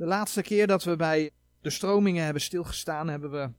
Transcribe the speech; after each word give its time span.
De 0.00 0.06
laatste 0.06 0.42
keer 0.42 0.66
dat 0.66 0.84
we 0.84 0.96
bij 0.96 1.30
de 1.60 1.70
stromingen 1.70 2.24
hebben 2.24 2.42
stilgestaan, 2.42 3.08
hebben 3.08 3.30
we 3.30 3.50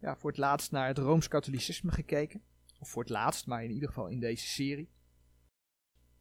ja, 0.00 0.16
voor 0.16 0.30
het 0.30 0.38
laatst 0.38 0.70
naar 0.70 0.86
het 0.86 0.98
Rooms-Katholicisme 0.98 1.90
gekeken. 1.90 2.42
Of 2.78 2.88
voor 2.88 3.02
het 3.02 3.10
laatst, 3.10 3.46
maar 3.46 3.64
in 3.64 3.70
ieder 3.70 3.88
geval 3.88 4.06
in 4.06 4.20
deze 4.20 4.46
serie. 4.46 4.90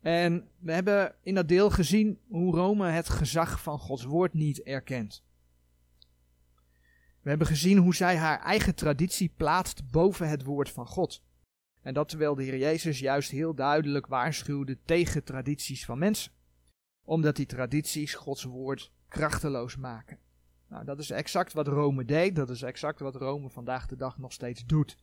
En 0.02 0.50
we 0.60 0.72
hebben 0.72 1.16
in 1.22 1.36
dat 1.36 1.48
deel 1.48 1.70
gezien 1.70 2.20
hoe 2.28 2.56
Rome 2.56 2.90
het 2.90 3.10
gezag 3.10 3.62
van 3.62 3.80
Gods 3.80 4.04
woord 4.04 4.34
niet 4.34 4.62
erkent. 4.64 5.24
We 7.22 7.30
hebben 7.30 7.48
gezien 7.48 7.78
hoe 7.78 7.96
zij 7.96 8.18
haar 8.18 8.40
eigen 8.40 8.76
traditie 8.76 9.34
plaatst 9.38 9.92
boven 9.92 10.30
het 10.30 10.44
woord 10.44 10.70
van 10.70 10.88
God. 10.88 11.24
En 11.82 11.94
dat 11.94 12.10
terwijl 12.10 12.36
de 12.36 12.44
Heer 12.44 12.58
Jezus 12.58 13.00
juist 13.00 13.32
heel 13.32 13.54
duidelijk 13.54 14.08
waarschuwde 14.08 14.78
tegen 14.86 15.24
tradities 15.24 15.86
van 15.86 15.98
mensen. 15.98 16.32
Omdat 17.06 17.36
die 17.36 17.46
tradities 17.46 18.14
Gods 18.14 18.44
woord 18.44 18.92
krachteloos 19.08 19.78
maken. 19.78 20.20
Nou, 20.70 20.86
dat 20.86 21.00
is 21.00 21.10
exact 21.10 21.54
wat 21.54 21.68
Rome 21.68 22.06
deed, 22.06 22.36
dat 22.36 22.50
is 22.50 22.62
exact 22.62 23.00
wat 23.00 23.16
Rome 23.16 23.50
vandaag 23.50 23.88
de 23.88 23.96
dag 23.96 24.18
nog 24.18 24.34
steeds 24.34 24.66
doet. 24.66 24.98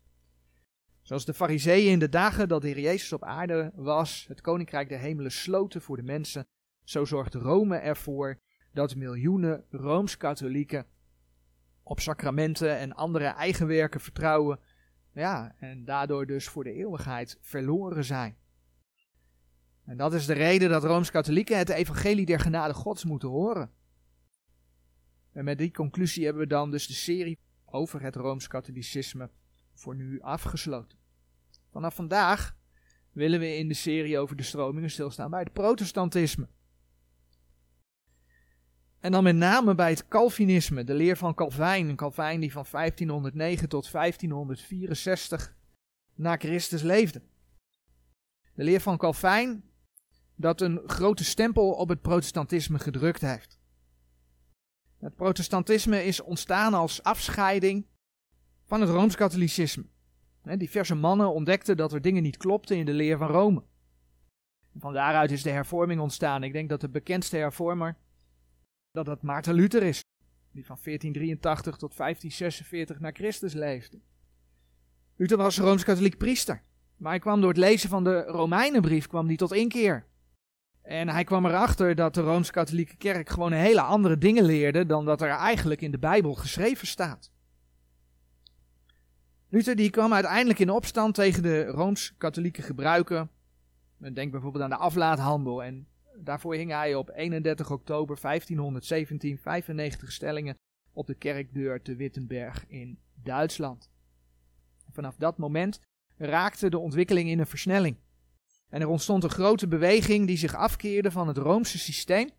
Zoals 1.03 1.25
de 1.25 1.35
fariseeën 1.35 1.91
in 1.91 1.99
de 1.99 2.09
dagen 2.09 2.49
dat 2.49 2.61
de 2.63 2.69
Heer 2.69 2.81
Jezus 2.81 3.13
op 3.13 3.25
aarde 3.25 3.73
was, 3.75 4.25
het 4.29 4.41
koninkrijk 4.41 4.89
der 4.89 4.99
hemelen 4.99 5.33
sloten 5.33 5.83
voor 5.83 5.97
de 5.97 6.03
mensen, 6.03 6.47
zo 6.85 7.05
zorgt 7.05 7.35
Rome 7.35 7.77
ervoor 7.77 8.39
dat 8.73 8.97
miljoenen 8.97 9.65
Rooms-Katholieken 9.71 10.87
op 11.83 12.01
sacramenten 12.01 12.79
en 12.79 12.93
andere 12.93 13.25
eigen 13.25 13.67
werken 13.67 14.01
vertrouwen, 14.01 14.61
ja, 15.13 15.55
en 15.59 15.85
daardoor 15.85 16.27
dus 16.27 16.49
voor 16.49 16.65
de 16.65 16.73
eeuwigheid 16.73 17.39
verloren 17.41 18.05
zijn. 18.05 18.37
En 19.85 19.97
dat 19.97 20.15
is 20.15 20.27
de 20.27 20.33
reden 20.33 20.71
dat 20.71 20.85
Rooms-Katholieken 20.85 21.59
het 21.59 21.69
evangelie 21.69 22.27
der 22.27 22.41
genade 22.41 22.75
Gods 22.75 23.05
moeten 23.05 23.29
horen. 23.29 23.71
En 25.33 25.45
met 25.45 25.59
die 25.59 25.71
conclusie 25.71 26.25
hebben 26.25 26.43
we 26.43 26.49
dan 26.49 26.71
dus 26.71 26.87
de 26.87 26.93
serie 26.93 27.39
over 27.65 28.03
het 28.03 28.17
Rooms-Katholicisme 28.17 29.31
voor 29.75 29.95
nu 29.97 30.21
afgesloten. 30.21 30.99
Vanaf 31.71 31.95
vandaag 31.95 32.57
willen 33.13 33.41
we 33.41 33.57
in 33.57 33.69
de 33.69 33.75
serie 33.75 34.19
over 34.19 34.37
de 34.37 34.43
stromingen 34.43 34.91
stilstaan 34.91 35.31
bij 35.31 35.41
het 35.41 35.53
protestantisme. 35.53 36.49
En 39.01 39.13
dan 39.13 39.23
met 39.23 39.37
name 39.37 39.75
bij 39.75 39.91
het 39.91 40.09
Calvinisme, 40.09 40.85
de 40.85 40.95
leer 40.95 41.17
van 41.17 41.35
Calvijn. 41.35 41.97
Calvijn 41.97 42.41
die 42.41 42.53
van 42.53 42.65
1509 42.71 43.69
tot 43.69 43.93
1564 43.93 45.55
na 46.15 46.37
Christus 46.37 46.83
leefde. 46.83 47.23
De 48.55 48.65
leer 48.65 48.81
van 48.81 48.97
Calvijn 48.97 49.65
dat 50.43 50.61
een 50.61 50.81
grote 50.87 51.25
stempel 51.25 51.73
op 51.73 51.89
het 51.89 52.01
protestantisme 52.01 52.79
gedrukt 52.79 53.21
heeft. 53.21 53.59
Het 54.99 55.15
protestantisme 55.15 56.05
is 56.05 56.21
ontstaan 56.21 56.75
als 56.75 57.03
afscheiding 57.03 57.87
van 58.65 58.81
het 58.81 58.91
Rooms-Katholicisme. 58.91 59.85
Diverse 60.57 60.95
mannen 60.95 61.33
ontdekten 61.33 61.77
dat 61.77 61.93
er 61.93 62.01
dingen 62.01 62.23
niet 62.23 62.37
klopten 62.37 62.77
in 62.77 62.85
de 62.85 62.93
leer 62.93 63.19
van 63.19 63.29
Rome. 63.29 63.63
Van 64.79 64.93
daaruit 64.93 65.31
is 65.31 65.43
de 65.43 65.51
hervorming 65.51 66.01
ontstaan. 66.01 66.43
Ik 66.43 66.53
denk 66.53 66.69
dat 66.69 66.81
de 66.81 66.89
bekendste 66.89 67.37
hervormer 67.37 67.97
dat 68.91 69.07
dat 69.07 69.23
Maarten 69.23 69.55
Luther 69.55 69.83
is, 69.83 70.01
die 70.51 70.67
van 70.67 70.79
1483 70.83 71.77
tot 71.77 71.97
1546 71.97 73.01
na 73.01 73.11
Christus 73.11 73.53
leefde. 73.53 74.01
Luther 75.17 75.37
was 75.37 75.59
Rooms-Katholiek 75.59 76.19
priester, 76.19 76.63
maar 76.97 77.11
hij 77.11 77.21
kwam 77.21 77.41
door 77.41 77.49
het 77.49 77.59
lezen 77.59 77.89
van 77.89 78.05
de 78.05 78.23
Romeinenbrief 78.23 79.07
kwam 79.07 79.27
die 79.27 79.37
tot 79.37 79.53
inkeer. 79.53 80.07
En 80.83 81.09
hij 81.09 81.25
kwam 81.25 81.47
erachter 81.47 81.95
dat 81.95 82.15
de 82.15 82.21
Rooms-Katholieke 82.21 82.97
Kerk 82.97 83.29
gewoon 83.29 83.53
hele 83.53 83.81
andere 83.81 84.19
dingen 84.19 84.45
leerde 84.45 84.87
dan 84.87 85.05
dat 85.05 85.23
er 85.23 85.29
eigenlijk 85.29 85.81
in 85.81 85.91
de 85.91 85.99
Bijbel 85.99 86.35
geschreven 86.35 86.87
staat. 86.87 87.33
Luther 89.49 89.77
die 89.77 89.91
kwam 89.91 90.13
uiteindelijk 90.13 90.59
in 90.59 90.71
opstand 90.71 91.15
tegen 91.15 91.43
de 91.43 91.65
Rooms-Katholieke 91.65 92.63
gebruiken. 92.63 93.31
Denk 93.97 94.31
bijvoorbeeld 94.31 94.65
aan 94.65 94.71
de 94.71 94.77
aflaathandel. 94.77 95.63
En 95.63 95.87
daarvoor 96.17 96.55
hing 96.55 96.71
hij 96.71 96.95
op 96.95 97.11
31 97.15 97.71
oktober 97.71 98.19
1517 98.21 99.39
95 99.39 100.13
stellingen 100.13 100.57
op 100.93 101.07
de 101.07 101.15
kerkdeur 101.15 101.83
te 101.83 101.97
Wittenberg 101.97 102.65
in 102.69 102.99
Duitsland. 103.15 103.91
Vanaf 104.91 105.17
dat 105.17 105.39
moment 105.39 105.81
raakte 106.17 106.71
de 106.71 106.79
ontwikkeling 106.79 107.29
in 107.29 107.39
een 107.39 107.47
versnelling. 107.47 107.97
En 108.73 108.81
er 108.81 108.89
ontstond 108.89 109.25
een 109.25 109.31
grote 109.31 109.69
beweging 109.69 110.27
die 110.27 110.37
zich 110.37 110.55
afkeerde 110.55 111.11
van 111.11 111.29
het 111.29 111.37
Roomse 111.37 111.79
systeem. 111.79 112.31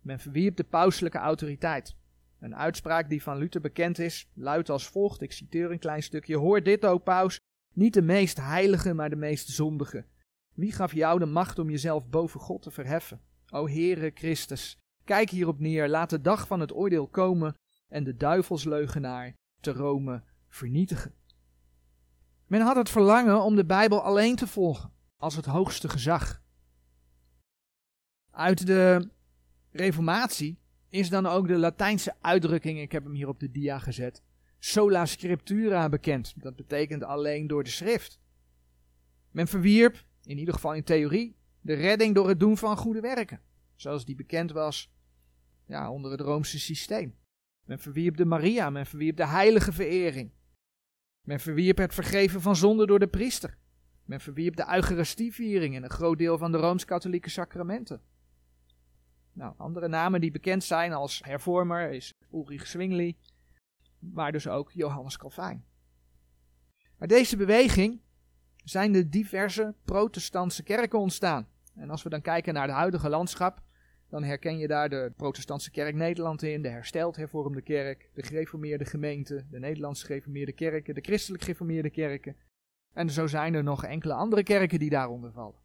Men 0.00 0.20
verwierp 0.20 0.56
de 0.56 0.64
pauselijke 0.64 1.18
autoriteit. 1.18 1.96
Een 2.40 2.56
uitspraak 2.56 3.08
die 3.08 3.22
van 3.22 3.36
Luther 3.36 3.60
bekend 3.60 3.98
is, 3.98 4.30
luidt 4.34 4.70
als 4.70 4.86
volgt, 4.86 5.22
ik 5.22 5.32
citeer 5.32 5.70
een 5.70 5.78
klein 5.78 6.02
stukje, 6.02 6.36
hoor 6.36 6.62
dit 6.62 6.84
o 6.84 6.98
paus, 6.98 7.40
niet 7.74 7.94
de 7.94 8.02
meest 8.02 8.36
heilige, 8.36 8.94
maar 8.94 9.10
de 9.10 9.16
meest 9.16 9.48
zondige. 9.48 10.04
Wie 10.54 10.72
gaf 10.72 10.92
jou 10.92 11.18
de 11.18 11.26
macht 11.26 11.58
om 11.58 11.70
jezelf 11.70 12.08
boven 12.08 12.40
God 12.40 12.62
te 12.62 12.70
verheffen? 12.70 13.20
O 13.50 13.68
Heere 13.68 14.10
Christus, 14.14 14.78
kijk 15.04 15.30
hierop 15.30 15.58
neer, 15.58 15.88
laat 15.88 16.10
de 16.10 16.20
dag 16.20 16.46
van 16.46 16.60
het 16.60 16.74
oordeel 16.74 17.08
komen 17.08 17.54
en 17.88 18.04
de 18.04 18.16
duivelsleugenaar 18.16 19.34
te 19.60 19.72
Rome 19.72 20.22
vernietigen. 20.48 21.14
Men 22.46 22.60
had 22.60 22.76
het 22.76 22.90
verlangen 22.90 23.42
om 23.42 23.56
de 23.56 23.66
Bijbel 23.66 24.02
alleen 24.02 24.36
te 24.36 24.46
volgen, 24.46 24.92
als 25.16 25.36
het 25.36 25.44
hoogste 25.44 25.88
gezag. 25.88 26.42
Uit 28.30 28.66
de 28.66 29.10
Reformatie 29.70 30.58
is 30.88 31.08
dan 31.08 31.26
ook 31.26 31.48
de 31.48 31.56
Latijnse 31.56 32.14
uitdrukking, 32.20 32.80
ik 32.80 32.92
heb 32.92 33.04
hem 33.04 33.14
hier 33.14 33.28
op 33.28 33.40
de 33.40 33.50
dia 33.50 33.78
gezet, 33.78 34.22
sola 34.58 35.06
scriptura 35.06 35.88
bekend. 35.88 36.34
Dat 36.36 36.56
betekent 36.56 37.02
alleen 37.02 37.46
door 37.46 37.64
de 37.64 37.70
schrift. 37.70 38.20
Men 39.30 39.48
verwierp, 39.48 40.04
in 40.22 40.38
ieder 40.38 40.54
geval 40.54 40.74
in 40.74 40.84
theorie, 40.84 41.36
de 41.60 41.74
redding 41.74 42.14
door 42.14 42.28
het 42.28 42.40
doen 42.40 42.56
van 42.56 42.76
goede 42.76 43.00
werken, 43.00 43.40
zoals 43.74 44.04
die 44.04 44.14
bekend 44.14 44.52
was 44.52 44.94
ja, 45.66 45.90
onder 45.90 46.10
het 46.10 46.20
Roomse 46.20 46.58
systeem. 46.58 47.14
Men 47.64 47.78
verwierp 47.78 48.16
de 48.16 48.24
Maria, 48.24 48.70
men 48.70 48.86
verwierp 48.86 49.16
de 49.16 49.26
heilige 49.26 49.72
verering. 49.72 50.30
Men 51.26 51.40
verwierp 51.40 51.76
het 51.76 51.94
vergeven 51.94 52.40
van 52.40 52.56
zonde 52.56 52.86
door 52.86 52.98
de 52.98 53.08
priester. 53.08 53.58
Men 54.06 54.20
verwierp 54.20 54.56
de 54.56 54.74
Eucharistieviering 54.74 55.76
en 55.76 55.82
een 55.82 55.90
groot 55.90 56.18
deel 56.18 56.38
van 56.38 56.52
de 56.52 56.58
Rooms-Katholieke 56.58 57.30
sacramenten. 57.30 58.00
Nou, 59.32 59.54
andere 59.56 59.88
namen 59.88 60.20
die 60.20 60.30
bekend 60.30 60.64
zijn 60.64 60.92
als 60.92 61.20
hervormer 61.24 61.90
is 61.90 62.12
Ulrich 62.32 62.66
Zwingli, 62.66 63.16
maar 63.98 64.32
dus 64.32 64.48
ook 64.48 64.72
Johannes 64.72 65.16
Calvijn. 65.16 65.64
Uit 66.98 67.10
deze 67.10 67.36
beweging 67.36 68.00
zijn 68.64 68.92
de 68.92 69.08
diverse 69.08 69.74
protestantse 69.84 70.62
kerken 70.62 70.98
ontstaan. 70.98 71.48
En 71.74 71.90
als 71.90 72.02
we 72.02 72.08
dan 72.08 72.20
kijken 72.20 72.54
naar 72.54 72.66
het 72.66 72.76
huidige 72.76 73.08
landschap, 73.08 73.62
dan 74.08 74.24
herken 74.24 74.58
je 74.58 74.66
daar 74.66 74.88
de 74.88 75.12
protestantse 75.16 75.70
kerk 75.70 75.94
Nederland 75.94 76.42
in, 76.42 76.62
de 76.62 76.68
hersteld 76.68 77.16
hervormde 77.16 77.62
kerk, 77.62 78.10
de 78.14 78.22
gereformeerde 78.22 78.84
gemeente, 78.84 79.46
de 79.50 79.58
Nederlands 79.58 80.02
gereformeerde 80.02 80.52
kerken, 80.52 80.94
de 80.94 81.00
christelijk 81.00 81.42
gereformeerde 81.42 81.90
kerken. 81.90 82.36
En 82.96 83.10
zo 83.10 83.26
zijn 83.26 83.54
er 83.54 83.62
nog 83.62 83.84
enkele 83.84 84.12
andere 84.12 84.42
kerken 84.42 84.78
die 84.78 84.90
daaronder 84.90 85.32
vallen. 85.32 85.60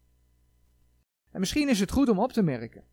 En 1.30 1.40
misschien 1.40 1.70
is 1.70 1.80
het 1.80 1.92
goed 1.92 2.10
om 2.10 2.20
op 2.20 2.32
te 2.32 2.42
merken 2.42 2.84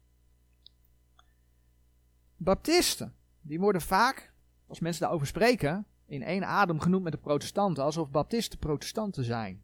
Baptisten, 2.36 3.14
die 3.40 3.60
worden 3.60 3.80
vaak, 3.80 4.32
als 4.66 4.80
mensen 4.80 5.02
daarover 5.02 5.26
spreken, 5.26 5.86
in 6.06 6.22
één 6.22 6.44
adem 6.44 6.80
genoemd 6.80 7.02
met 7.02 7.12
de 7.12 7.18
protestanten, 7.18 7.84
alsof 7.84 8.10
baptisten 8.10 8.58
protestanten 8.58 9.24
zijn. 9.24 9.62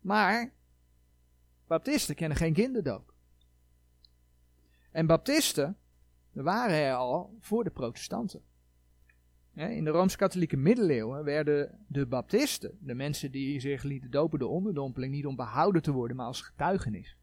Maar 0.00 0.52
baptisten 1.66 2.14
kennen 2.14 2.36
geen 2.36 2.52
kinderdoop. 2.52 3.14
En 4.90 5.06
baptisten 5.06 5.76
waren 6.32 6.76
er 6.76 6.94
al 6.94 7.36
voor 7.40 7.64
de 7.64 7.70
protestanten. 7.70 8.42
In 9.54 9.84
de 9.84 9.90
Rooms-Katholieke 9.90 10.56
middeleeuwen 10.56 11.24
werden 11.24 11.84
de 11.86 12.06
baptisten, 12.06 12.78
de 12.80 12.94
mensen 12.94 13.30
die 13.30 13.60
zich 13.60 13.82
lieten 13.82 14.10
dopen 14.10 14.38
de 14.38 14.46
onderdompeling, 14.46 15.12
niet 15.12 15.26
om 15.26 15.36
behouden 15.36 15.82
te 15.82 15.92
worden, 15.92 16.16
maar 16.16 16.26
als 16.26 16.40
getuigenis. 16.40 17.16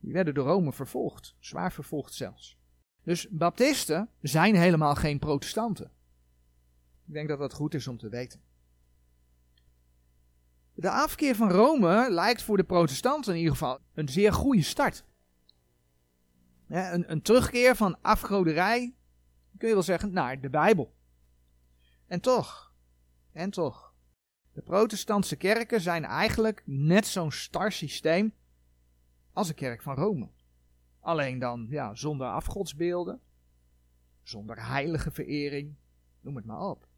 Die 0.00 0.12
werden 0.12 0.34
door 0.34 0.46
Rome 0.46 0.72
vervolgd, 0.72 1.36
zwaar 1.38 1.72
vervolgd 1.72 2.14
zelfs. 2.14 2.58
Dus 3.02 3.28
baptisten 3.30 4.08
zijn 4.20 4.54
helemaal 4.54 4.94
geen 4.94 5.18
protestanten. 5.18 5.90
Ik 7.06 7.12
denk 7.12 7.28
dat 7.28 7.38
dat 7.38 7.52
goed 7.52 7.74
is 7.74 7.88
om 7.88 7.98
te 7.98 8.08
weten. 8.08 8.40
De 10.74 10.90
afkeer 10.90 11.34
van 11.34 11.50
Rome 11.50 12.06
lijkt 12.10 12.42
voor 12.42 12.56
de 12.56 12.64
protestanten 12.64 13.32
in 13.32 13.38
ieder 13.38 13.52
geval 13.52 13.78
een 13.94 14.08
zeer 14.08 14.32
goede 14.32 14.62
start. 14.62 15.04
een, 16.68 17.10
een 17.10 17.22
terugkeer 17.22 17.76
van 17.76 17.98
afgoderij, 18.00 18.94
kun 19.58 19.68
je 19.68 19.74
wel 19.74 19.82
zeggen, 19.82 20.12
naar 20.12 20.40
de 20.40 20.50
Bijbel. 20.50 20.94
En 22.12 22.20
toch, 22.20 22.74
en 23.32 23.50
toch, 23.50 23.94
de 24.52 24.62
protestantse 24.62 25.36
kerken 25.36 25.80
zijn 25.80 26.04
eigenlijk 26.04 26.62
net 26.66 27.06
zo'n 27.06 27.32
star 27.32 27.72
systeem 27.72 28.34
als 29.32 29.48
de 29.48 29.54
kerk 29.54 29.82
van 29.82 29.94
Rome. 29.94 30.30
Alleen 31.00 31.38
dan 31.38 31.66
ja, 31.70 31.94
zonder 31.94 32.26
afgodsbeelden. 32.26 33.20
zonder 34.22 34.66
heilige 34.66 35.10
verering, 35.10 35.76
noem 36.20 36.36
het 36.36 36.44
maar 36.44 36.60
op. 36.60 36.88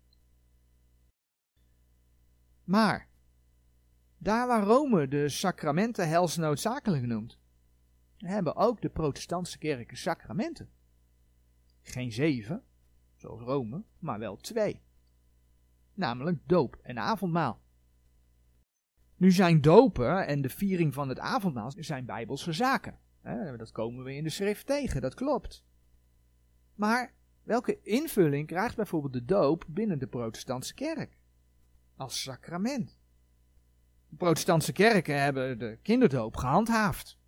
Maar, 2.64 3.08
daar 4.18 4.46
waar 4.46 4.64
Rome 4.64 5.08
de 5.08 5.28
sacramenten 5.28 6.08
helsnoodzakelijk 6.08 7.06
noemt, 7.06 7.38
hebben 8.16 8.56
ook 8.56 8.80
de 8.80 8.90
protestantse 8.90 9.58
kerken 9.58 9.96
sacramenten. 9.96 10.70
Geen 11.82 12.12
zeven, 12.12 12.64
zoals 13.16 13.40
Rome, 13.40 13.84
maar 13.98 14.18
wel 14.18 14.36
twee. 14.36 14.83
Namelijk 15.94 16.38
doop 16.46 16.78
en 16.82 16.98
avondmaal. 16.98 17.62
Nu 19.16 19.30
zijn 19.30 19.60
dopen 19.60 20.26
en 20.26 20.42
de 20.42 20.48
viering 20.48 20.94
van 20.94 21.08
het 21.08 21.18
avondmaal 21.18 21.72
zijn 21.76 22.04
bijbelse 22.04 22.52
zaken. 22.52 22.98
Dat 23.56 23.72
komen 23.72 24.04
we 24.04 24.14
in 24.14 24.24
de 24.24 24.30
schrift 24.30 24.66
tegen, 24.66 25.00
dat 25.00 25.14
klopt. 25.14 25.64
Maar 26.74 27.12
welke 27.42 27.82
invulling 27.82 28.46
krijgt 28.46 28.76
bijvoorbeeld 28.76 29.12
de 29.12 29.24
doop 29.24 29.64
binnen 29.68 29.98
de 29.98 30.06
protestantse 30.06 30.74
kerk? 30.74 31.18
Als 31.96 32.22
sacrament. 32.22 32.98
De 34.08 34.16
protestantse 34.16 34.72
kerken 34.72 35.22
hebben 35.22 35.58
de 35.58 35.78
kinderdoop 35.82 36.36
gehandhaafd. 36.36 37.18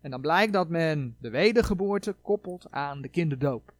En 0.00 0.10
dan 0.10 0.20
blijkt 0.20 0.52
dat 0.52 0.68
men 0.68 1.16
de 1.20 1.30
wedergeboorte 1.30 2.12
koppelt 2.12 2.70
aan 2.70 3.02
de 3.02 3.08
kinderdoop. 3.08 3.74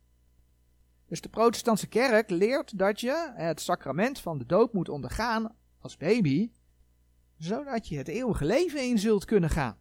Dus 1.06 1.20
de 1.20 1.28
protestantse 1.28 1.86
kerk 1.86 2.30
leert 2.30 2.78
dat 2.78 3.00
je 3.00 3.32
het 3.34 3.60
sacrament 3.60 4.20
van 4.20 4.38
de 4.38 4.46
doop 4.46 4.72
moet 4.72 4.88
ondergaan 4.88 5.56
als 5.78 5.96
baby, 5.96 6.50
zodat 7.38 7.88
je 7.88 7.96
het 7.96 8.08
eeuwige 8.08 8.44
leven 8.44 8.82
in 8.82 8.98
zult 8.98 9.24
kunnen 9.24 9.50
gaan. 9.50 9.78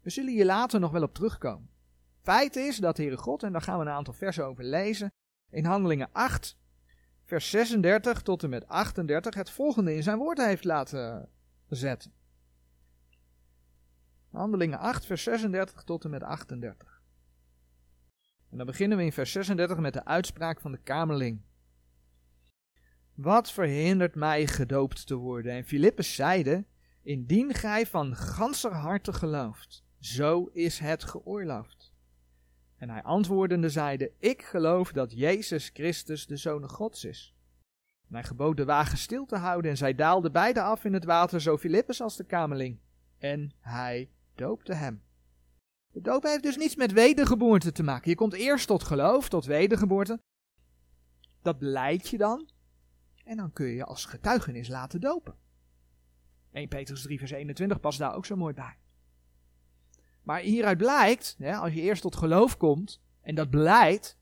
We 0.00 0.10
zullen 0.10 0.32
hier 0.32 0.44
later 0.44 0.80
nog 0.80 0.90
wel 0.90 1.02
op 1.02 1.14
terugkomen. 1.14 1.70
Feit 2.22 2.56
is 2.56 2.76
dat 2.76 2.96
Heere 2.96 3.16
God, 3.16 3.42
en 3.42 3.52
daar 3.52 3.62
gaan 3.62 3.78
we 3.78 3.84
een 3.84 3.90
aantal 3.90 4.14
versen 4.14 4.46
over 4.46 4.64
lezen, 4.64 5.12
in 5.50 5.64
Handelingen 5.64 6.08
8, 6.12 6.58
vers 7.24 7.50
36 7.50 8.22
tot 8.22 8.42
en 8.42 8.50
met 8.50 8.68
38 8.68 9.34
het 9.34 9.50
volgende 9.50 9.94
in 9.94 10.02
zijn 10.02 10.18
woord 10.18 10.38
heeft 10.38 10.64
laten 10.64 11.28
zetten. 11.68 12.12
Handelingen 14.30 14.78
8, 14.78 15.06
vers 15.06 15.22
36 15.22 15.82
tot 15.82 16.04
en 16.04 16.10
met 16.10 16.22
38. 16.22 16.91
En 18.52 18.58
dan 18.58 18.66
beginnen 18.66 18.98
we 18.98 19.04
in 19.04 19.12
vers 19.12 19.32
36 19.32 19.78
met 19.78 19.92
de 19.92 20.04
uitspraak 20.04 20.60
van 20.60 20.72
de 20.72 20.78
kamerling. 20.78 21.40
Wat 23.14 23.52
verhindert 23.52 24.14
mij 24.14 24.46
gedoopt 24.46 25.06
te 25.06 25.14
worden? 25.14 25.52
En 25.52 25.64
Filippus 25.64 26.14
zeide, 26.14 26.64
indien 27.02 27.54
gij 27.54 27.86
van 27.86 28.16
ganser 28.16 28.72
harte 28.72 29.12
gelooft, 29.12 29.84
zo 29.98 30.44
is 30.44 30.78
het 30.78 31.04
geoorloofd. 31.04 31.94
En 32.76 32.90
hij 32.90 33.02
antwoordende 33.02 33.68
zeide, 33.68 34.12
ik 34.18 34.42
geloof 34.42 34.92
dat 34.92 35.12
Jezus 35.12 35.70
Christus 35.72 36.26
de 36.26 36.36
Zoon 36.36 36.68
Gods 36.68 37.04
is. 37.04 37.34
En 38.08 38.14
hij 38.14 38.24
gebood 38.24 38.56
de 38.56 38.64
wagen 38.64 38.98
stil 38.98 39.26
te 39.26 39.36
houden 39.36 39.70
en 39.70 39.76
zij 39.76 39.94
daalden 39.94 40.32
beide 40.32 40.62
af 40.62 40.84
in 40.84 40.92
het 40.92 41.04
water, 41.04 41.40
zo 41.40 41.58
Filippus 41.58 42.00
als 42.00 42.16
de 42.16 42.24
kamerling. 42.24 42.80
En 43.18 43.52
hij 43.60 44.10
doopte 44.34 44.74
hem. 44.74 45.02
De 45.92 46.00
doop 46.00 46.22
heeft 46.22 46.42
dus 46.42 46.56
niets 46.56 46.76
met 46.76 46.92
wedergeboorte 46.92 47.72
te 47.72 47.82
maken. 47.82 48.10
Je 48.10 48.16
komt 48.16 48.32
eerst 48.32 48.66
tot 48.66 48.82
geloof, 48.82 49.28
tot 49.28 49.44
wedergeboorte. 49.44 50.20
Dat 51.42 51.56
leidt 51.60 52.08
je 52.08 52.18
dan. 52.18 52.48
En 53.24 53.36
dan 53.36 53.52
kun 53.52 53.66
je 53.66 53.74
je 53.74 53.84
als 53.84 54.04
getuigenis 54.04 54.68
laten 54.68 55.00
dopen. 55.00 55.34
1 56.52 56.68
Petrus 56.68 57.02
3 57.02 57.18
vers 57.18 57.30
21 57.30 57.80
past 57.80 57.98
daar 57.98 58.14
ook 58.14 58.26
zo 58.26 58.36
mooi 58.36 58.54
bij. 58.54 58.76
Maar 60.22 60.40
hieruit 60.40 60.78
blijkt, 60.78 61.36
hè, 61.38 61.56
als 61.56 61.72
je 61.72 61.80
eerst 61.80 62.02
tot 62.02 62.16
geloof 62.16 62.56
komt, 62.56 63.00
en 63.20 63.34
dat 63.34 63.50
blijkt, 63.50 64.18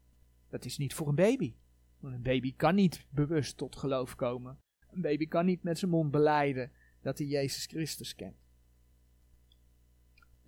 dat 0.49 0.65
is 0.65 0.79
niet 0.79 0.95
voor 0.95 1.09
een 1.09 1.15
baby. 1.15 1.55
Want 1.99 2.15
een 2.15 2.23
baby 2.23 2.55
kan 2.57 2.75
niet 2.75 3.07
bewust 3.11 3.57
tot 3.57 3.77
geloof 3.77 4.15
komen. 4.15 4.59
Een 4.91 5.01
baby 5.01 5.29
kan 5.29 5.47
niet 5.47 5.63
met 5.63 5.79
zijn 5.79 5.91
mond 5.91 6.11
beleiden 6.11 6.73
dat 7.01 7.19
hij 7.19 7.27
Jezus 7.27 7.67
Christus 7.67 8.15
kent. 8.15 8.37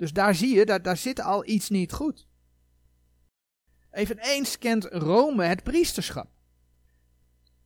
Dus 0.03 0.13
daar 0.13 0.35
zie 0.35 0.55
je, 0.55 0.67
daar, 0.67 0.83
daar 0.83 0.97
zit 0.97 1.21
al 1.21 1.49
iets 1.49 1.69
niet 1.69 1.93
goed. 1.93 2.29
Eveneens 3.91 4.59
kent 4.59 4.85
Rome 4.85 5.45
het 5.45 5.63
priesterschap. 5.63 6.27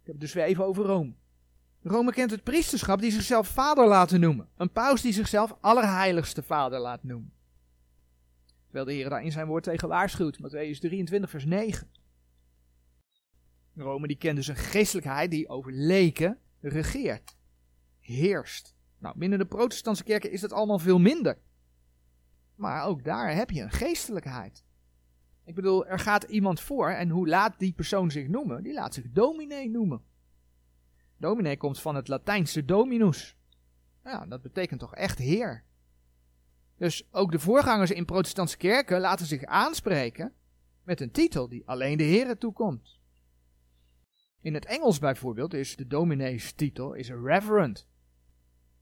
Ik 0.00 0.06
heb 0.06 0.12
het 0.12 0.20
dus 0.20 0.32
weer 0.32 0.44
even 0.44 0.64
over 0.64 0.84
Rome. 0.84 1.14
Rome 1.82 2.12
kent 2.12 2.30
het 2.30 2.42
priesterschap 2.42 3.00
die 3.00 3.10
zichzelf 3.10 3.48
vader 3.48 3.86
laten 3.86 4.20
noemen. 4.20 4.48
Een 4.56 4.72
paus 4.72 5.02
die 5.02 5.12
zichzelf 5.12 5.56
allerheiligste 5.60 6.42
vader 6.42 6.78
laat 6.78 7.02
noemen. 7.02 7.32
Terwijl 8.64 8.84
de 8.84 8.92
Heer 8.92 9.08
daar 9.08 9.24
in 9.24 9.32
zijn 9.32 9.46
woord 9.46 9.64
tegen 9.64 9.88
waarschuwt. 9.88 10.38
Matthäus 10.38 10.78
23 10.78 11.30
vers 11.30 11.44
9. 11.44 11.90
Rome 13.74 14.06
die 14.06 14.16
kent 14.16 14.36
dus 14.36 14.48
een 14.48 14.56
geestelijkheid 14.56 15.30
die 15.30 15.48
over 15.48 15.72
leken 15.72 16.38
regeert. 16.60 17.36
Heerst. 18.00 18.74
Nou, 18.98 19.18
binnen 19.18 19.38
de 19.38 19.46
protestantse 19.46 20.04
kerken 20.04 20.30
is 20.30 20.40
dat 20.40 20.52
allemaal 20.52 20.78
veel 20.78 20.98
minder. 20.98 21.44
Maar 22.56 22.84
ook 22.84 23.04
daar 23.04 23.34
heb 23.34 23.50
je 23.50 23.62
een 23.62 23.70
geestelijkheid. 23.70 24.64
Ik 25.44 25.54
bedoel, 25.54 25.86
er 25.86 25.98
gaat 25.98 26.22
iemand 26.22 26.60
voor 26.60 26.90
en 26.90 27.08
hoe 27.08 27.28
laat 27.28 27.58
die 27.58 27.72
persoon 27.72 28.10
zich 28.10 28.28
noemen? 28.28 28.62
Die 28.62 28.72
laat 28.72 28.94
zich 28.94 29.04
dominee 29.10 29.70
noemen. 29.70 30.02
Dominee 31.16 31.56
komt 31.56 31.80
van 31.80 31.94
het 31.94 32.08
Latijnse 32.08 32.64
dominus. 32.64 33.36
Ja, 34.04 34.26
dat 34.26 34.42
betekent 34.42 34.80
toch 34.80 34.94
echt 34.94 35.18
heer. 35.18 35.64
Dus 36.76 37.08
ook 37.10 37.32
de 37.32 37.38
voorgangers 37.38 37.90
in 37.90 38.04
protestantse 38.04 38.56
kerken 38.56 39.00
laten 39.00 39.26
zich 39.26 39.44
aanspreken 39.44 40.32
met 40.82 41.00
een 41.00 41.10
titel 41.10 41.48
die 41.48 41.66
alleen 41.66 41.96
de 41.96 42.04
Heer 42.04 42.38
toekomt. 42.38 43.00
In 44.40 44.54
het 44.54 44.64
Engels 44.64 44.98
bijvoorbeeld 44.98 45.54
is 45.54 45.76
de 45.76 45.86
dominees 45.86 46.52
titel 46.52 46.92
is 46.92 47.10
reverend. 47.10 47.88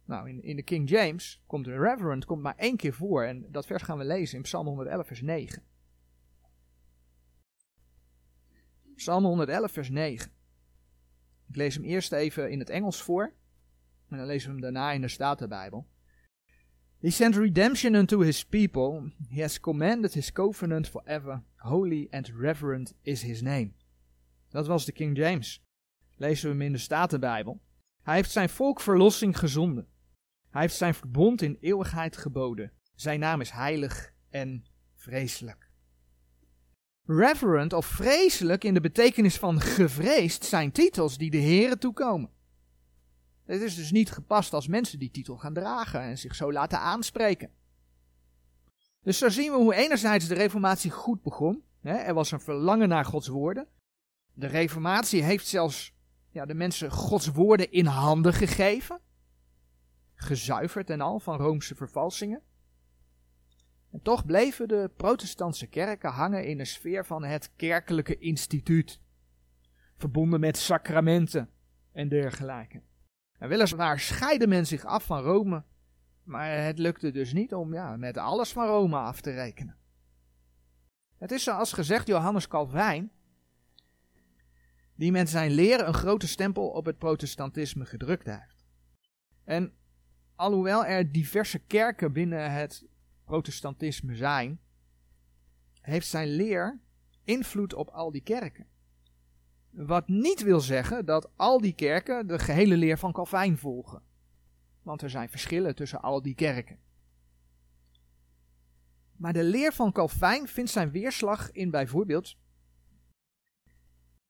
Nou, 0.05 0.41
in, 0.41 0.56
de 0.56 0.62
King 0.62 0.89
James 0.89 1.43
komt 1.47 1.65
de 1.65 1.79
reverend 1.79 2.25
komt 2.25 2.43
maar 2.43 2.56
één 2.56 2.77
keer 2.77 2.93
voor. 2.93 3.25
En 3.25 3.47
dat 3.51 3.67
vers 3.67 3.83
gaan 3.83 3.99
we 3.99 4.05
lezen 4.05 4.37
in 4.37 4.43
Psalm 4.43 4.67
111, 4.67 5.06
vers 5.06 5.23
9. 5.23 5.62
Psalm 8.95 9.25
111, 9.25 9.73
vers 9.73 9.91
9. 9.91 10.31
Ik 11.49 11.56
lees 11.56 11.75
hem 11.75 11.85
eerst 11.85 12.12
even 12.12 12.51
in 12.51 12.59
het 12.59 12.71
Engels 12.71 13.03
voor. 13.03 13.33
En 14.09 14.17
dan 14.17 14.27
lezen 14.27 14.47
we 14.47 14.53
hem 14.53 14.62
daarna 14.62 14.93
in 14.93 15.01
de 15.01 15.09
Statenbijbel. 15.09 15.87
He 17.00 17.11
sent 17.11 17.37
redemption 17.37 17.95
unto 17.95 18.21
his 18.21 18.45
people. 18.45 19.12
He 19.29 19.41
has 19.41 19.61
commanded 19.61 20.15
his 20.15 20.33
covenant 20.33 20.89
forever. 20.89 21.43
Holy 21.57 22.09
and 22.11 22.28
reverent 22.38 22.95
is 23.02 23.23
his 23.23 23.43
name. 23.43 23.73
Dat 24.49 24.67
was 24.67 24.85
de 24.85 24.93
King 24.93 25.17
James. 25.17 25.62
Lezen 26.17 26.49
we 26.49 26.55
hem 26.55 26.62
in 26.62 26.73
de 26.73 26.78
Statenbijbel. 26.78 27.61
Hij 28.02 28.14
heeft 28.14 28.31
zijn 28.31 28.49
volk 28.49 28.81
verlossing 28.81 29.38
gezonden. 29.38 29.88
Hij 30.54 30.62
heeft 30.62 30.76
zijn 30.76 30.94
verbond 30.94 31.42
in 31.42 31.58
eeuwigheid 31.61 32.16
geboden. 32.16 32.73
Zijn 32.94 33.20
naam 33.20 33.40
is 33.40 33.50
heilig 33.50 34.12
en 34.30 34.66
vreselijk. 34.94 35.70
Reverent 37.04 37.73
of 37.73 37.87
vreselijk 37.87 38.64
in 38.64 38.75
de 38.75 38.80
betekenis 38.80 39.38
van 39.38 39.61
gevreesd 39.61 40.44
zijn 40.44 40.73
titels 40.73 41.18
die 41.18 41.30
de 41.30 41.37
Heren 41.37 41.78
toekomen. 41.78 42.30
Het 43.44 43.61
is 43.61 43.75
dus 43.75 43.90
niet 43.90 44.11
gepast 44.11 44.52
als 44.52 44.66
mensen 44.66 44.99
die 44.99 45.11
titel 45.11 45.37
gaan 45.37 45.54
dragen 45.54 46.00
en 46.00 46.18
zich 46.18 46.34
zo 46.34 46.52
laten 46.52 46.80
aanspreken. 46.80 47.50
Dus 49.02 49.18
zo 49.18 49.28
zien 49.28 49.50
we 49.50 49.56
hoe 49.58 49.75
enerzijds 49.75 50.28
de 50.28 50.34
Reformatie 50.34 50.90
goed 50.90 51.23
begon. 51.23 51.64
er 51.82 52.14
was 52.14 52.30
een 52.30 52.40
verlangen 52.40 52.88
naar 52.88 53.04
Gods 53.04 53.28
woorden. 53.28 53.66
De 54.32 54.46
Reformatie 54.46 55.23
heeft 55.23 55.46
zelfs 55.46 55.94
ja, 56.30 56.46
de 56.46 56.54
mensen 56.54 56.90
Gods 56.90 57.26
woorden 57.26 57.73
in 57.73 57.87
handen 57.87 58.32
gegeven 58.32 59.02
gezuiverd 60.25 60.90
en 60.90 61.00
al 61.00 61.21
van 61.21 61.37
Roomse 61.37 61.75
vervalsingen. 61.75 62.43
En 63.90 64.02
toch 64.02 64.26
bleven 64.26 64.69
de 64.69 64.90
protestantse 64.97 65.66
kerken 65.66 66.11
hangen 66.11 66.47
in 66.47 66.59
een 66.59 66.66
sfeer 66.66 67.07
van 67.07 67.25
het 67.25 67.52
kerkelijke 67.57 68.19
instituut, 68.19 69.00
verbonden 69.97 70.40
met 70.40 70.57
sacramenten 70.57 71.50
en 71.93 72.09
dergelijke. 72.09 72.83
En 73.38 73.49
weliswaar 73.49 74.00
scheidde 74.00 74.47
men 74.47 74.66
zich 74.66 74.85
af 74.85 75.04
van 75.04 75.23
Rome, 75.23 75.64
maar 76.23 76.64
het 76.64 76.78
lukte 76.78 77.11
dus 77.11 77.33
niet 77.33 77.54
om 77.54 77.75
ja, 77.75 77.97
met 77.97 78.16
alles 78.16 78.52
van 78.52 78.66
Rome 78.66 78.97
af 78.97 79.21
te 79.21 79.31
rekenen. 79.31 79.76
Het 81.19 81.33
is 81.33 81.43
zoals 81.43 81.73
gezegd 81.73 82.07
Johannes 82.07 82.49
Calvijn, 82.49 83.11
die 84.95 85.12
met 85.12 85.28
zijn 85.28 85.50
leer 85.50 85.87
een 85.87 85.95
grote 85.95 86.28
stempel 86.28 86.69
op 86.69 86.85
het 86.85 86.99
protestantisme 86.99 87.85
gedrukt 87.85 88.26
heeft. 88.26 88.64
En 89.45 89.73
alhoewel 90.37 90.87
er 90.87 91.12
diverse 91.12 91.59
kerken 91.59 92.12
binnen 92.12 92.53
het 92.53 92.85
protestantisme 93.25 94.14
zijn, 94.14 94.61
heeft 95.81 96.07
zijn 96.07 96.29
leer 96.29 96.81
invloed 97.25 97.75
op 97.75 97.88
al 97.88 98.11
die 98.11 98.23
kerken. 98.23 98.67
Wat 99.71 100.09
niet 100.09 100.43
wil 100.43 100.61
zeggen 100.61 101.05
dat 101.07 101.31
al 101.37 101.61
die 101.61 101.75
kerken 101.75 102.26
de 102.26 102.38
gehele 102.38 102.76
leer 102.76 102.99
van 102.99 103.12
Calvijn 103.12 103.59
volgen. 103.59 104.03
Want 104.83 105.03
er 105.03 105.11
zijn 105.11 105.29
verschillen 105.29 105.75
tussen 105.75 106.03
al 106.03 106.23
die 106.23 106.35
kerken. 106.35 106.79
Maar 109.17 109.33
de 109.33 109.45
leer 109.45 109.73
van 109.73 109.93
Calvijn 109.93 110.49
vindt 110.49 110.71
zijn 110.71 110.91
weerslag 110.91 111.50
in 111.50 111.71
bijvoorbeeld 111.71 112.37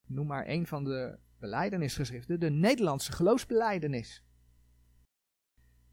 Noem 0.07 0.27
maar 0.27 0.49
een 0.49 0.67
van 0.67 0.85
de 0.85 1.19
beleidenisgeschriften, 1.39 2.41
de 2.41 2.51
Nederlandse 2.51 3.13
geloofsbeleidenis. 3.13 4.23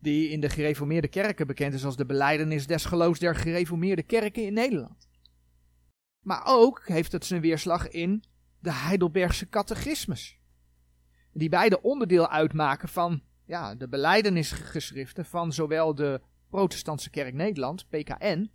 Die 0.01 0.29
in 0.29 0.39
de 0.39 0.49
gereformeerde 0.49 1.07
kerken 1.07 1.47
bekend 1.47 1.73
is 1.73 1.85
als 1.85 1.95
de 1.95 2.05
beleidenis 2.05 2.67
des 2.67 2.85
geloofs 2.85 3.19
der 3.19 3.35
gereformeerde 3.35 4.03
kerken 4.03 4.45
in 4.45 4.53
Nederland. 4.53 5.09
Maar 6.19 6.41
ook 6.45 6.87
heeft 6.87 7.11
het 7.11 7.25
zijn 7.25 7.41
weerslag 7.41 7.87
in 7.89 8.23
de 8.59 8.73
Heidelbergse 8.73 9.49
catechismus. 9.49 10.39
Die 11.33 11.49
beide 11.49 11.81
onderdeel 11.81 12.29
uitmaken 12.29 12.89
van 12.89 13.21
ja, 13.45 13.75
de 13.75 13.87
beleidenisgeschriften 13.87 15.25
van 15.25 15.53
zowel 15.53 15.95
de 15.95 16.21
Protestantse 16.49 17.09
Kerk 17.09 17.33
Nederland, 17.33 17.89
PKN, 17.89 18.51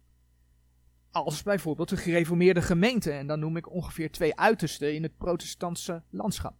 als 1.11 1.43
bijvoorbeeld 1.43 1.89
de 1.89 1.97
gereformeerde 1.97 2.63
gemeente. 2.63 3.11
En 3.11 3.27
dan 3.27 3.39
noem 3.39 3.57
ik 3.57 3.71
ongeveer 3.71 4.11
twee 4.11 4.37
uitersten 4.37 4.95
in 4.95 5.03
het 5.03 5.17
protestantse 5.17 6.03
landschap. 6.11 6.57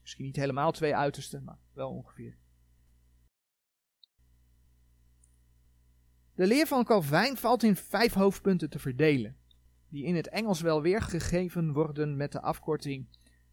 Misschien 0.00 0.24
niet 0.24 0.36
helemaal 0.36 0.72
twee 0.72 0.96
uitersten, 0.96 1.44
maar 1.44 1.58
wel 1.72 1.90
ongeveer. 1.90 2.36
De 6.40 6.46
leer 6.46 6.66
van 6.66 6.84
Calvijn 6.84 7.36
valt 7.36 7.62
in 7.62 7.76
vijf 7.76 8.12
hoofdpunten 8.12 8.70
te 8.70 8.78
verdelen, 8.78 9.36
die 9.88 10.04
in 10.04 10.14
het 10.16 10.28
Engels 10.28 10.60
wel 10.60 10.82
weergegeven 10.82 11.72
worden 11.72 12.16
met 12.16 12.32
de 12.32 12.40
afkorting 12.40 13.06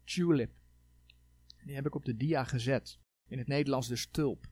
TULIP. 0.04 0.50
Die 1.64 1.74
heb 1.74 1.86
ik 1.86 1.94
op 1.94 2.04
de 2.04 2.16
dia 2.16 2.44
gezet, 2.44 2.98
in 3.26 3.38
het 3.38 3.46
Nederlands 3.46 3.88
dus 3.88 4.06
tulp. 4.10 4.46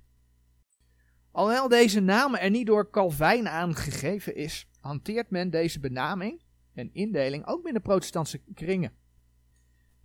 Alhoewel 1.31 1.69
deze 1.69 2.00
naam 2.00 2.35
er 2.35 2.50
niet 2.50 2.66
door 2.66 2.90
Calvijn 2.90 3.49
aangegeven 3.49 4.35
is, 4.35 4.69
hanteert 4.81 5.31
men 5.31 5.50
deze 5.50 5.81
benaming 5.81 6.43
en 6.75 6.95
indeling 6.95 7.47
ook 7.47 7.62
binnen 7.62 7.83
protestantse 7.83 8.38
kringen. 8.55 8.93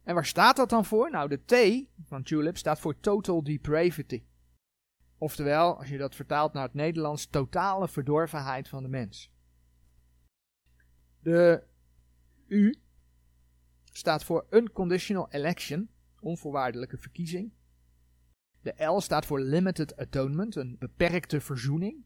En 0.04 0.14
waar 0.14 0.26
staat 0.26 0.56
dat 0.56 0.70
dan 0.70 0.86
voor? 0.86 1.12
Nou, 1.12 1.30
de 1.30 1.46
T 1.46 1.86
van 2.06 2.24
tulip 2.24 2.58
staat 2.58 2.80
voor 2.80 3.00
total 3.00 3.44
depravity. 3.44 4.24
Oftewel, 5.22 5.78
als 5.78 5.90
je 5.90 5.98
dat 5.98 6.16
vertaalt 6.16 6.54
naar 6.54 6.64
het 6.64 6.74
Nederlands, 6.74 7.28
totale 7.28 7.88
verdorvenheid 7.88 8.68
van 8.68 8.84
de 8.84 8.90
mens. 8.90 9.32
De 11.20 11.64
U 12.48 12.82
staat 13.84 14.24
voor 14.24 14.46
unconditional 14.50 15.32
election, 15.32 15.90
onvoorwaardelijke 16.20 16.98
verkiezing. 16.98 17.54
De 18.62 18.84
L 18.84 19.00
staat 19.00 19.26
voor 19.26 19.40
limited 19.40 19.98
atonement, 19.98 20.56
een 20.56 20.76
beperkte 20.80 21.42
verzoening. 21.42 22.06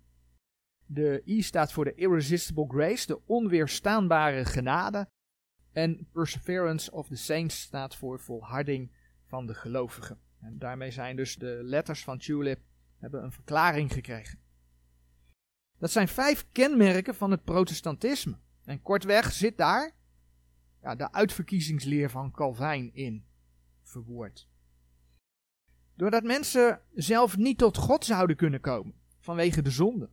De 0.86 1.22
I 1.25 1.41
staat 1.41 1.72
voor 1.72 1.86
de 1.86 1.95
irresistible 1.95 2.67
grace, 2.67 3.07
de 3.07 3.25
onweerstaanbare 3.25 4.45
genade. 4.45 5.10
En 5.72 6.07
perseverance 6.12 6.91
of 6.91 7.07
the 7.07 7.15
saints 7.15 7.62
staat 7.62 7.95
voor 7.95 8.19
volharding 8.19 8.91
van 9.25 9.45
de 9.45 9.53
gelovigen. 9.53 10.19
En 10.39 10.57
daarmee 10.57 10.91
zijn 10.91 11.15
dus 11.15 11.36
de 11.36 11.60
letters 11.63 12.03
van 12.03 12.17
Tulip 12.17 12.60
hebben 12.97 13.23
een 13.23 13.31
verklaring 13.31 13.93
gekregen. 13.93 14.39
Dat 15.77 15.91
zijn 15.91 16.07
vijf 16.07 16.47
kenmerken 16.51 17.15
van 17.15 17.31
het 17.31 17.43
protestantisme. 17.43 18.37
En 18.63 18.81
kortweg 18.81 19.31
zit 19.31 19.57
daar 19.57 19.95
ja, 20.81 20.95
de 20.95 21.11
uitverkiezingsleer 21.11 22.09
van 22.09 22.31
Calvijn 22.31 22.93
in 22.93 23.25
verwoord. 23.83 24.49
Doordat 25.95 26.23
mensen 26.23 26.81
zelf 26.93 27.37
niet 27.37 27.57
tot 27.57 27.77
God 27.77 28.05
zouden 28.05 28.35
kunnen 28.35 28.61
komen 28.61 28.93
vanwege 29.19 29.61
de 29.61 29.69
zonde. 29.69 30.09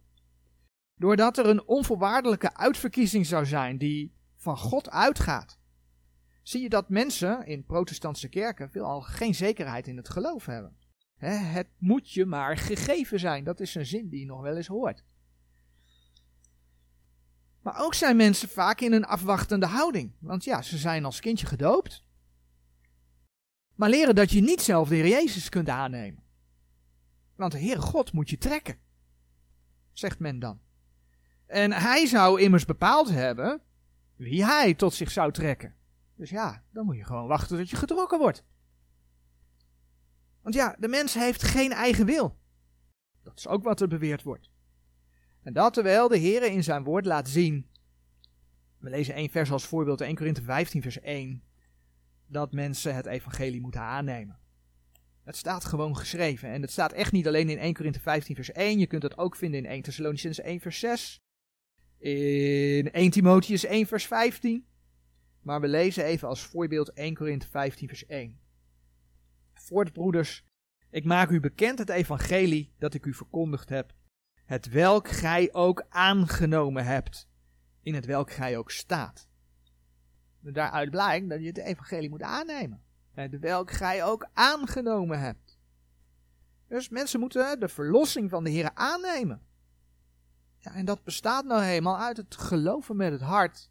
Doordat 0.95 1.39
er 1.39 1.47
een 1.47 1.67
onvoorwaardelijke 1.67 2.57
uitverkiezing 2.57 3.27
zou 3.27 3.47
zijn 3.47 3.79
die 3.79 4.15
van 4.37 4.57
God 4.59 4.91
uitgaat. 4.91 5.59
Zie 6.43 6.63
je 6.63 6.69
dat 6.69 6.89
mensen 6.89 7.47
in 7.47 7.65
protestantse 7.65 8.29
kerken 8.29 8.71
veelal 8.71 9.01
geen 9.01 9.35
zekerheid 9.35 9.87
in 9.87 9.97
het 9.97 10.09
geloof 10.09 10.47
hebben 10.47 10.77
het 11.31 11.69
moet 11.79 12.13
je 12.13 12.27
maar 12.27 12.57
gegeven 12.57 13.21
zijn. 13.21 13.45
Dat 13.45 13.61
is 13.61 13.75
een 13.75 13.87
zin 13.87 14.09
die 14.09 14.21
je 14.21 14.27
nog 14.27 14.41
wel 14.41 14.57
eens 14.57 14.67
hoort. 14.67 15.05
Maar 17.63 17.81
ook 17.81 17.95
zijn 17.95 18.17
mensen 18.17 18.49
vaak 18.49 18.81
in 18.81 18.93
een 18.93 19.05
afwachtende 19.05 19.67
houding. 19.67 20.13
Want 20.19 20.45
ja, 20.45 20.63
ze 20.63 20.79
zijn 20.79 21.05
als 21.05 21.21
kindje 21.21 21.47
gedoopt. 21.47 22.05
Maar 23.75 23.89
leren 23.89 24.15
dat 24.15 24.31
je 24.31 24.41
niet 24.41 24.61
zelf 24.61 24.89
de 24.89 24.95
Heer 24.95 25.09
Jezus 25.09 25.49
kunt 25.49 25.69
aannemen. 25.69 26.23
Want 27.37 27.53
de 27.53 27.59
Heere 27.59 27.81
God 27.81 28.13
moet 28.13 28.31
je 28.31 28.39
trekken. 28.39 28.79
Zegt 29.93 30.19
men 30.19 30.39
dan. 30.39 30.61
En 31.47 31.73
hij 31.73 32.07
zou 32.07 32.41
immers 32.41 32.65
bepaald 32.65 33.11
hebben 33.11 33.61
wie 34.17 34.45
hij 34.45 34.75
tot 34.75 34.95
zich 34.95 35.11
zou 35.11 35.33
trekken. 35.33 35.75
Dus 36.17 36.31
ja, 36.31 36.65
dan 36.73 36.85
moet 36.85 36.97
je 36.97 37.05
gewoon 37.05 37.27
wachten 37.27 37.59
tot 37.59 37.71
je 37.71 37.77
getrokken 37.77 38.19
wordt. 38.19 38.45
Want 40.43 40.55
ja, 40.55 40.77
de 40.79 40.89
mens 40.89 41.15
heeft 41.15 41.43
geen 41.43 41.73
eigen 41.73 42.07
wil. 42.07 42.39
Dat 43.23 43.39
is 43.39 43.49
ook 43.49 43.63
wat 43.63 43.81
er 43.81 43.89
beweerd 43.89 44.23
wordt. 44.23 44.51
En 45.43 45.53
dat 45.53 45.75
terwijl 45.75 46.09
de 46.09 46.17
Heer 46.17 46.43
in 46.43 46.65
zijn 46.65 46.85
woord 46.85 47.07
laat 47.07 47.29
zien. 47.29 47.71
We 48.79 48.91
lezen 48.91 49.15
één 49.15 49.31
vers 49.31 49.51
als 49.51 49.67
voorbeeld, 49.67 50.01
1 50.01 50.15
Korinthe 50.15 50.43
15 50.43 50.83
vers 50.83 51.01
1. 51.01 51.43
Dat 52.27 52.53
mensen 52.53 52.95
het 52.95 53.07
evangelie 53.07 53.61
moeten 53.61 53.81
aannemen. 53.81 54.39
Het 55.25 55.37
staat 55.37 55.65
gewoon 55.65 55.97
geschreven. 55.97 56.49
En 56.49 56.63
het 56.63 56.71
staat 56.71 56.93
echt 56.93 57.13
niet 57.13 57.27
alleen 57.27 57.49
in 57.49 57.59
1 57.59 57.75
Korinthe 57.75 58.01
15 58.01 58.35
vers 58.35 58.53
1. 58.53 58.79
Je 58.79 58.87
kunt 58.87 59.03
het 59.03 59.19
ook 59.19 59.37
vinden 59.37 59.65
in 59.65 59.71
1 59.71 59.83
Thessalonians 59.83 60.41
1 60.41 60.61
vers 60.61 60.79
6. 60.79 61.21
In 61.99 62.93
1 62.93 63.11
Timotheus 63.11 63.65
1 63.65 63.87
vers 63.87 64.07
15. 64.07 64.67
Maar 65.41 65.61
we 65.61 65.69
lezen 65.69 66.05
even 66.05 66.29
als 66.29 66.43
voorbeeld 66.43 66.93
1 66.93 67.15
Korinthe 67.15 67.47
15 67.49 67.89
vers 67.89 68.07
1 68.07 68.42
broeders, 69.93 70.45
ik 70.91 71.05
maak 71.05 71.31
u 71.31 71.41
bekend 71.41 71.79
het 71.79 71.89
evangelie 71.89 72.75
dat 72.79 72.95
ik 72.95 73.07
u 73.07 73.15
verkondigd 73.15 73.69
heb, 73.69 73.95
het 74.45 74.69
welk 74.69 75.09
gij 75.09 75.53
ook 75.53 75.87
aangenomen 75.89 76.85
hebt, 76.85 77.29
in 77.83 77.95
het 77.95 78.07
welk 78.07 78.31
gij 78.31 78.57
ook 78.57 78.71
staat. 78.71 79.29
Daaruit 80.41 80.91
blijkt 80.91 81.29
dat 81.29 81.41
je 81.41 81.47
het 81.47 81.59
evangelie 81.59 82.11
moet 82.11 82.23
aannemen, 82.23 82.83
het 83.11 83.39
welk 83.39 83.71
gij 83.71 84.05
ook 84.05 84.29
aangenomen 84.33 85.21
hebt. 85.21 85.59
Dus 86.69 86.89
mensen 86.89 87.21
moeten 87.21 87.61
de 87.61 87.69
verlossing 87.69 88.31
van 88.31 88.45
de 88.45 88.51
Heer 88.51 88.71
aannemen. 88.75 89.43
Ja, 90.59 90.75
en 90.75 90.85
dat 90.85 91.05
bestaat 91.05 91.45
nou 91.45 91.63
helemaal 91.63 91.99
uit 91.99 92.17
het 92.17 92.37
geloven 92.37 92.97
met 92.97 93.13
het 93.13 93.21
hart 93.21 93.71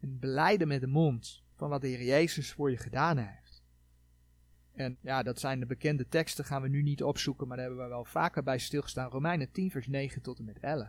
en 0.00 0.18
beleiden 0.18 0.68
met 0.68 0.80
de 0.80 0.86
mond 0.86 1.42
van 1.54 1.68
wat 1.68 1.80
de 1.80 1.88
Heer 1.88 2.02
Jezus 2.02 2.52
voor 2.52 2.70
je 2.70 2.76
gedaan 2.76 3.16
heeft. 3.16 3.39
En 4.80 4.98
ja, 5.00 5.22
dat 5.22 5.40
zijn 5.40 5.60
de 5.60 5.66
bekende 5.66 6.08
teksten, 6.08 6.44
gaan 6.44 6.62
we 6.62 6.68
nu 6.68 6.82
niet 6.82 7.02
opzoeken, 7.02 7.48
maar 7.48 7.56
daar 7.56 7.66
hebben 7.66 7.84
we 7.84 7.90
wel 7.90 8.04
vaker 8.04 8.42
bij 8.42 8.58
stilgestaan. 8.58 9.10
Romeinen 9.10 9.50
10, 9.50 9.70
vers 9.70 9.86
9 9.86 10.22
tot 10.22 10.38
en 10.38 10.44
met 10.44 10.58
11. 10.58 10.88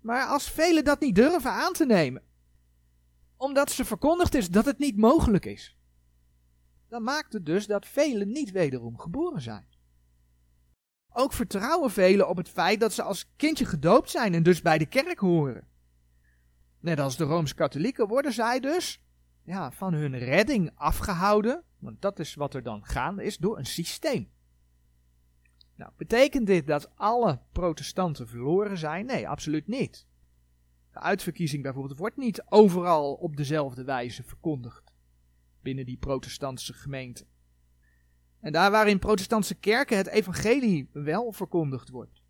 Maar 0.00 0.26
als 0.26 0.50
velen 0.50 0.84
dat 0.84 1.00
niet 1.00 1.14
durven 1.14 1.50
aan 1.50 1.72
te 1.72 1.86
nemen, 1.86 2.22
omdat 3.36 3.70
ze 3.70 3.84
verkondigd 3.84 4.34
is 4.34 4.50
dat 4.50 4.64
het 4.64 4.78
niet 4.78 4.96
mogelijk 4.96 5.44
is, 5.44 5.78
dan 6.88 7.02
maakt 7.02 7.32
het 7.32 7.46
dus 7.46 7.66
dat 7.66 7.86
velen 7.86 8.32
niet 8.32 8.50
wederom 8.50 8.98
geboren 8.98 9.42
zijn. 9.42 9.66
Ook 11.08 11.32
vertrouwen 11.32 11.90
velen 11.90 12.28
op 12.28 12.36
het 12.36 12.48
feit 12.48 12.80
dat 12.80 12.92
ze 12.92 13.02
als 13.02 13.32
kindje 13.36 13.64
gedoopt 13.64 14.10
zijn 14.10 14.34
en 14.34 14.42
dus 14.42 14.62
bij 14.62 14.78
de 14.78 14.86
kerk 14.86 15.18
horen. 15.18 15.68
Net 16.80 17.00
als 17.00 17.16
de 17.16 17.24
Rooms-Katholieken 17.24 18.08
worden 18.08 18.32
zij 18.32 18.60
dus 18.60 19.04
ja, 19.42 19.70
van 19.70 19.94
hun 19.94 20.18
redding 20.18 20.70
afgehouden 20.74 21.66
want 21.78 22.02
dat 22.02 22.18
is 22.18 22.34
wat 22.34 22.54
er 22.54 22.62
dan 22.62 22.84
gaande 22.84 23.24
is 23.24 23.36
door 23.36 23.58
een 23.58 23.66
systeem. 23.66 24.30
Nou, 25.74 25.92
betekent 25.96 26.46
dit 26.46 26.66
dat 26.66 26.96
alle 26.96 27.40
protestanten 27.52 28.28
verloren 28.28 28.78
zijn? 28.78 29.06
Nee, 29.06 29.28
absoluut 29.28 29.66
niet. 29.66 30.06
De 30.92 30.98
uitverkiezing 30.98 31.62
bijvoorbeeld 31.62 31.98
wordt 31.98 32.16
niet 32.16 32.42
overal 32.48 33.14
op 33.14 33.36
dezelfde 33.36 33.84
wijze 33.84 34.22
verkondigd 34.22 34.94
binnen 35.62 35.86
die 35.86 35.96
protestantse 35.96 36.72
gemeente. 36.72 37.26
En 38.40 38.52
daar 38.52 38.70
waar 38.70 38.88
in 38.88 38.98
protestantse 38.98 39.54
kerken 39.54 39.96
het 39.96 40.06
evangelie 40.06 40.88
wel 40.92 41.32
verkondigd 41.32 41.88
wordt, 41.88 42.22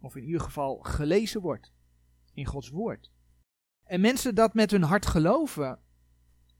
of 0.00 0.16
in 0.16 0.24
ieder 0.24 0.40
geval 0.40 0.78
gelezen 0.78 1.40
wordt 1.40 1.72
in 2.34 2.46
Gods 2.46 2.68
woord, 2.68 3.10
en 3.84 4.00
mensen 4.00 4.34
dat 4.34 4.54
met 4.54 4.70
hun 4.70 4.82
hart 4.82 5.06
geloven 5.06 5.78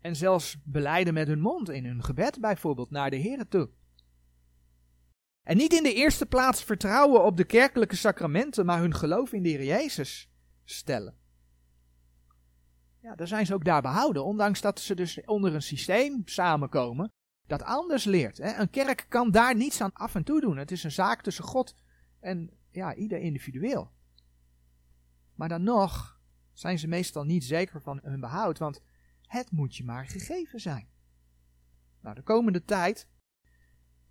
en 0.02 0.16
zelfs 0.16 0.56
beleiden 0.64 1.14
met 1.14 1.26
hun 1.26 1.40
mond 1.40 1.70
in 1.70 1.84
hun 1.84 2.04
gebed 2.04 2.40
bijvoorbeeld 2.40 2.90
naar 2.90 3.10
de 3.10 3.16
Heer 3.16 3.48
toe. 3.48 3.70
En 5.42 5.56
niet 5.56 5.72
in 5.72 5.82
de 5.82 5.94
eerste 5.94 6.26
plaats 6.26 6.64
vertrouwen 6.64 7.24
op 7.24 7.36
de 7.36 7.44
kerkelijke 7.44 7.96
sacramenten, 7.96 8.66
maar 8.66 8.80
hun 8.80 8.94
geloof 8.94 9.32
in 9.32 9.42
de 9.42 9.48
Heer 9.48 9.64
Jezus 9.64 10.30
stellen. 10.64 11.16
Ja, 13.00 13.14
dan 13.14 13.26
zijn 13.26 13.46
ze 13.46 13.54
ook 13.54 13.64
daar 13.64 13.82
behouden, 13.82 14.24
ondanks 14.24 14.60
dat 14.60 14.80
ze 14.80 14.94
dus 14.94 15.24
onder 15.24 15.54
een 15.54 15.62
systeem 15.62 16.22
samenkomen 16.24 17.12
dat 17.46 17.62
anders 17.62 18.04
leert. 18.04 18.38
Hè. 18.38 18.54
Een 18.54 18.70
kerk 18.70 19.06
kan 19.08 19.30
daar 19.30 19.56
niets 19.56 19.80
aan 19.80 19.92
af 19.92 20.14
en 20.14 20.24
toe 20.24 20.40
doen. 20.40 20.56
Het 20.56 20.70
is 20.70 20.84
een 20.84 20.92
zaak 20.92 21.22
tussen 21.22 21.44
God 21.44 21.74
en 22.20 22.50
ja, 22.70 22.94
ieder 22.94 23.18
individueel. 23.18 23.90
Maar 25.34 25.48
dan 25.48 25.62
nog 25.62 26.20
zijn 26.52 26.78
ze 26.78 26.88
meestal 26.88 27.24
niet 27.24 27.44
zeker 27.44 27.82
van 27.82 28.00
hun 28.02 28.20
behoud, 28.20 28.58
want 28.58 28.80
Het 29.32 29.50
moet 29.50 29.76
je 29.76 29.84
maar 29.84 30.06
gegeven 30.06 30.60
zijn. 30.60 30.88
Nou, 32.00 32.14
de 32.14 32.22
komende 32.22 32.64
tijd 32.64 33.08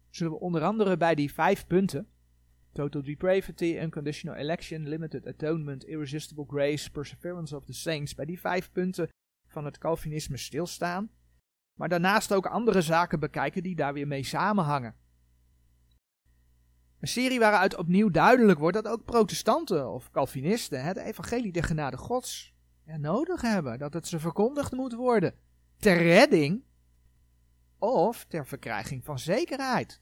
zullen 0.09 0.31
we 0.31 0.39
onder 0.39 0.63
andere 0.63 0.97
bij 0.97 1.15
die 1.15 1.33
vijf 1.33 1.67
punten, 1.67 2.07
total 2.71 3.03
depravity, 3.03 3.77
unconditional 3.81 4.37
election, 4.37 4.87
limited 4.87 5.27
atonement, 5.27 5.85
irresistible 5.85 6.45
grace, 6.47 6.91
perseverance 6.91 7.55
of 7.55 7.65
the 7.65 7.73
saints, 7.73 8.15
bij 8.15 8.25
die 8.25 8.39
vijf 8.39 8.71
punten 8.71 9.09
van 9.47 9.65
het 9.65 9.77
Calvinisme 9.77 10.37
stilstaan, 10.37 11.09
maar 11.77 11.89
daarnaast 11.89 12.33
ook 12.33 12.45
andere 12.45 12.81
zaken 12.81 13.19
bekijken 13.19 13.63
die 13.63 13.75
daar 13.75 13.93
weer 13.93 14.07
mee 14.07 14.23
samenhangen. 14.23 14.95
Een 16.99 17.07
serie 17.07 17.39
waaruit 17.39 17.75
opnieuw 17.75 18.09
duidelijk 18.09 18.59
wordt 18.59 18.83
dat 18.83 18.93
ook 18.93 19.05
protestanten 19.05 19.89
of 19.89 20.11
Calvinisten 20.11 20.83
het 20.83 20.97
evangelie 20.97 21.51
der 21.51 21.63
genade 21.63 21.97
gods 21.97 22.53
nodig 22.99 23.41
hebben, 23.41 23.79
dat 23.79 23.93
het 23.93 24.07
ze 24.07 24.19
verkondigd 24.19 24.71
moet 24.71 24.93
worden. 24.93 25.33
Ter 25.77 25.97
redding 25.97 26.63
of 27.77 28.25
ter 28.25 28.47
verkrijging 28.47 29.05
van 29.05 29.19
zekerheid. 29.19 30.01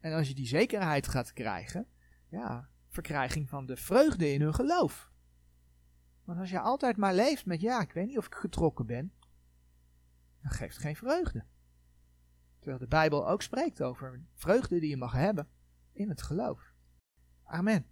En 0.00 0.12
als 0.12 0.28
je 0.28 0.34
die 0.34 0.46
zekerheid 0.46 1.08
gaat 1.08 1.32
krijgen, 1.32 1.86
ja, 2.28 2.68
verkrijging 2.88 3.48
van 3.48 3.66
de 3.66 3.76
vreugde 3.76 4.32
in 4.32 4.40
hun 4.40 4.54
geloof. 4.54 5.10
Want 6.24 6.38
als 6.38 6.50
je 6.50 6.60
altijd 6.60 6.96
maar 6.96 7.14
leeft 7.14 7.46
met 7.46 7.60
ja, 7.60 7.80
ik 7.80 7.92
weet 7.92 8.06
niet 8.06 8.18
of 8.18 8.26
ik 8.26 8.34
getrokken 8.34 8.86
ben, 8.86 9.12
dan 10.42 10.50
geeft 10.50 10.78
geen 10.78 10.96
vreugde. 10.96 11.44
Terwijl 12.58 12.78
de 12.78 12.88
Bijbel 12.88 13.28
ook 13.28 13.42
spreekt 13.42 13.82
over 13.82 14.22
vreugde 14.34 14.80
die 14.80 14.90
je 14.90 14.96
mag 14.96 15.12
hebben 15.12 15.48
in 15.92 16.08
het 16.08 16.22
geloof. 16.22 16.72
Amen. 17.44 17.91